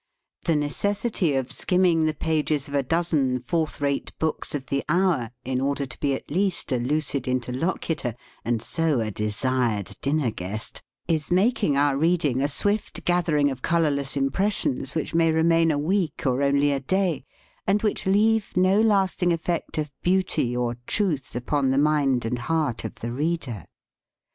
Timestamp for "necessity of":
0.55-1.51